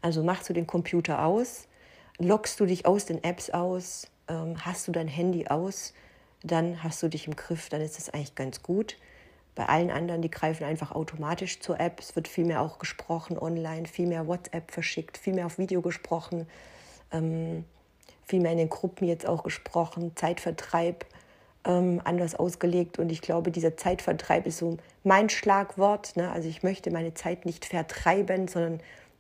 Also 0.01 0.23
machst 0.23 0.49
du 0.49 0.53
den 0.53 0.67
Computer 0.67 1.23
aus, 1.23 1.67
lockst 2.19 2.59
du 2.59 2.65
dich 2.65 2.85
aus 2.85 3.05
den 3.05 3.23
Apps 3.23 3.49
aus, 3.49 4.07
ähm, 4.27 4.65
hast 4.65 4.87
du 4.87 4.91
dein 4.91 5.07
Handy 5.07 5.47
aus, 5.47 5.93
dann 6.43 6.83
hast 6.83 7.01
du 7.01 7.07
dich 7.07 7.27
im 7.27 7.35
Griff, 7.35 7.69
dann 7.69 7.81
ist 7.81 7.97
das 7.97 8.09
eigentlich 8.09 8.35
ganz 8.35 8.61
gut. 8.61 8.97
Bei 9.55 9.65
allen 9.65 9.91
anderen, 9.91 10.21
die 10.21 10.31
greifen 10.31 10.63
einfach 10.63 10.91
automatisch 10.93 11.59
zur 11.59 11.79
App. 11.79 11.99
Es 11.99 12.15
wird 12.15 12.27
viel 12.27 12.45
mehr 12.45 12.61
auch 12.61 12.79
gesprochen 12.79 13.37
online, 13.37 13.87
viel 13.87 14.07
mehr 14.07 14.27
WhatsApp 14.27 14.71
verschickt, 14.71 15.17
viel 15.17 15.33
mehr 15.33 15.47
auf 15.47 15.57
Video 15.57 15.81
gesprochen, 15.81 16.47
ähm, 17.11 17.65
viel 18.25 18.39
mehr 18.39 18.51
in 18.51 18.57
den 18.57 18.69
Gruppen 18.69 19.07
jetzt 19.07 19.27
auch 19.27 19.43
gesprochen, 19.43 20.15
Zeitvertreib 20.15 21.05
ähm, 21.65 21.99
anders 22.03 22.35
ausgelegt. 22.35 22.99
Und 22.99 23.11
ich 23.11 23.21
glaube, 23.21 23.51
dieser 23.51 23.75
Zeitvertreib 23.75 24.45
ist 24.45 24.59
so 24.59 24.77
mein 25.03 25.29
Schlagwort. 25.29 26.15
Ne? 26.15 26.31
Also 26.31 26.47
ich 26.47 26.63
möchte 26.63 26.91
meine 26.91 27.13
Zeit 27.13 27.45
nicht 27.45 27.65
vertreiben, 27.65 28.47
sondern 28.47 28.79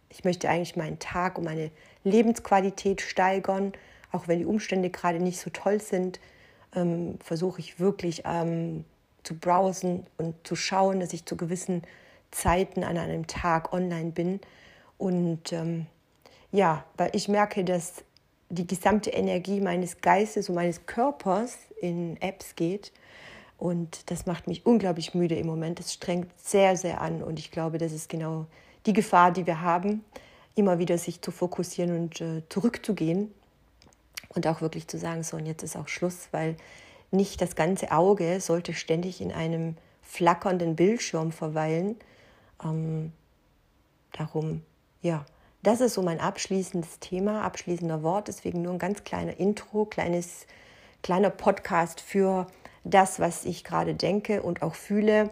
ich 0.09 0.23
möchte 0.23 0.49
eigentlich 0.49 0.75
meinen 0.75 0.99
Tag 0.99 1.37
und 1.37 1.43
meine 1.43 1.71
Lebensqualität 2.03 3.01
steigern, 3.01 3.73
auch 4.11 4.27
wenn 4.27 4.39
die 4.39 4.45
Umstände 4.45 4.89
gerade 4.89 5.19
nicht 5.19 5.39
so 5.39 5.49
toll 5.49 5.79
sind, 5.79 6.19
ähm, 6.75 7.17
versuche 7.23 7.59
ich 7.59 7.79
wirklich 7.79 8.23
ähm, 8.25 8.85
zu 9.23 9.37
browsen 9.37 10.05
und 10.17 10.35
zu 10.45 10.55
schauen, 10.55 10.99
dass 10.99 11.13
ich 11.13 11.25
zu 11.25 11.37
gewissen 11.37 11.83
Zeiten 12.31 12.83
an 12.83 12.97
einem 12.97 13.27
Tag 13.27 13.73
online 13.73 14.11
bin. 14.11 14.39
Und 14.97 15.53
ähm, 15.53 15.85
ja, 16.51 16.83
weil 16.97 17.11
ich 17.13 17.27
merke, 17.27 17.63
dass 17.63 18.03
die 18.49 18.65
gesamte 18.65 19.11
Energie 19.11 19.61
meines 19.61 20.01
Geistes 20.01 20.49
und 20.49 20.55
meines 20.55 20.85
Körpers 20.85 21.57
in 21.81 22.19
Apps 22.21 22.55
geht. 22.55 22.91
Und 23.57 24.09
das 24.09 24.25
macht 24.25 24.47
mich 24.47 24.65
unglaublich 24.65 25.13
müde 25.13 25.35
im 25.35 25.45
Moment. 25.45 25.79
Das 25.79 25.93
strengt 25.93 26.31
sehr, 26.39 26.75
sehr 26.75 27.01
an. 27.01 27.21
Und 27.21 27.39
ich 27.39 27.51
glaube, 27.51 27.77
das 27.77 27.91
ist 27.91 28.09
genau 28.09 28.47
die 28.85 28.93
Gefahr, 28.93 29.31
die 29.31 29.45
wir 29.45 29.61
haben, 29.61 30.03
immer 30.55 30.79
wieder 30.79 30.97
sich 30.97 31.21
zu 31.21 31.31
fokussieren 31.31 31.97
und 31.97 32.21
äh, 32.21 32.43
zurückzugehen 32.49 33.33
und 34.29 34.47
auch 34.47 34.61
wirklich 34.61 34.87
zu 34.87 34.97
sagen, 34.97 35.23
so 35.23 35.37
und 35.37 35.45
jetzt 35.45 35.63
ist 35.63 35.75
auch 35.75 35.87
Schluss, 35.87 36.29
weil 36.31 36.55
nicht 37.11 37.41
das 37.41 37.55
ganze 37.55 37.91
Auge 37.91 38.39
sollte 38.41 38.73
ständig 38.73 39.21
in 39.21 39.31
einem 39.31 39.75
flackernden 40.01 40.75
Bildschirm 40.75 41.31
verweilen. 41.31 41.95
Ähm, 42.63 43.11
darum, 44.11 44.63
ja, 45.01 45.25
das 45.61 45.81
ist 45.81 45.95
so 45.95 46.01
mein 46.01 46.19
abschließendes 46.19 46.99
Thema, 46.99 47.41
abschließender 47.43 48.03
Wort. 48.03 48.27
Deswegen 48.27 48.61
nur 48.61 48.73
ein 48.73 48.79
ganz 48.79 49.03
kleiner 49.03 49.39
Intro, 49.39 49.85
kleines, 49.85 50.45
kleiner 51.03 51.29
Podcast 51.29 52.01
für 52.01 52.47
das, 52.83 53.19
was 53.19 53.45
ich 53.45 53.63
gerade 53.63 53.93
denke 53.93 54.41
und 54.41 54.61
auch 54.61 54.75
fühle. 54.75 55.31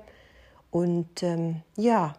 Und 0.69 1.23
ähm, 1.23 1.61
ja, 1.75 2.13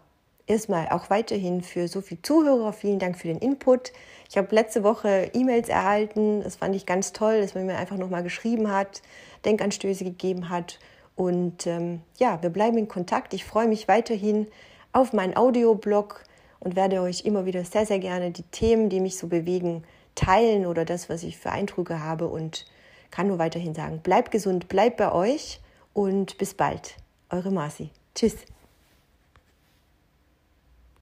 erstmal 0.49 0.88
auch 0.88 1.11
weiterhin 1.11 1.62
für 1.62 1.88
so 1.88 2.00
viele 2.00 2.23
Zuhörer. 2.23 2.73
Vielen 2.73 2.99
Dank 2.99 3.19
für 3.19 3.28
den 3.28 3.38
Input. 3.38 3.93
Ich 4.28 4.37
habe 4.37 4.55
letzte 4.55 4.83
Woche 4.83 5.31
E-Mails 5.35 5.69
erhalten. 5.69 6.43
Das 6.43 6.57
fand 6.57 6.75
ich 6.75 6.87
ganz 6.87 7.12
toll, 7.12 7.40
dass 7.40 7.55
man 7.55 7.67
mir 7.67 7.76
einfach 7.76 7.97
nochmal 7.97 8.23
geschrieben 8.23 8.71
hat, 8.71 9.02
Denkanstöße 9.45 10.05
gegeben 10.05 10.49
hat. 10.49 10.78
Und 11.17 11.67
ähm, 11.67 12.00
ja, 12.19 12.43
wir 12.43 12.50
bleiben 12.50 12.78
in 12.78 12.88
Kontakt. 12.88 13.35
Ich 13.35 13.45
freue 13.45 13.69
mich 13.69 13.88
weiterhin 13.88 14.47
auf 14.93 15.12
meinen 15.12 15.37
Audioblog 15.37 16.25
und 16.61 16.76
werde 16.76 17.00
euch 17.00 17.25
immer 17.25 17.45
wieder 17.47 17.64
sehr, 17.64 17.87
sehr 17.87 17.99
gerne 17.99 18.31
die 18.31 18.43
Themen, 18.43 18.88
die 18.88 19.00
mich 19.00 19.19
so 19.19 19.26
bewegen, 19.28 19.85
teilen 20.14 20.67
oder 20.67 20.85
das, 20.85 21.09
was 21.09 21.23
ich 21.23 21.38
für 21.38 21.50
Eindrücke 21.50 22.02
habe 22.02 22.26
und 22.26 22.67
kann 23.11 23.28
nur 23.28 23.38
weiterhin 23.38 23.75
sagen, 23.75 24.00
bleibt 24.02 24.31
gesund, 24.31 24.69
bleibt 24.69 24.97
bei 24.97 25.12
euch 25.12 25.61
und 25.93 26.38
bis 26.38 26.55
bald. 26.55 26.97
Eure 27.31 27.50
Marci. 27.50 27.90
Tschüss. 28.14 28.37